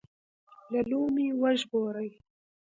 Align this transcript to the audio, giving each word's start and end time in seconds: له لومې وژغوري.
له 0.71 0.81
لومې 0.89 1.27
وژغوري. 1.41 2.09